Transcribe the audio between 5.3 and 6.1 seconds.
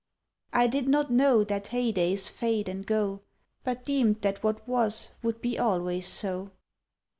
be always